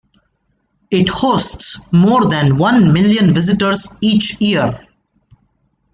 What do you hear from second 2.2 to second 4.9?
than one million visitors each year.